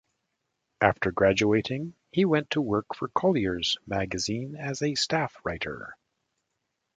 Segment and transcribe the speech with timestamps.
[0.81, 5.95] After graduating, he went to work for "Collier's" magazine as a staff writer.